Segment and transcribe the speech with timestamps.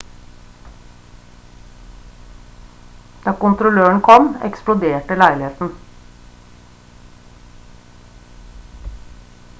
[3.27, 5.71] da kontrolløren kom eksploderte leiligheten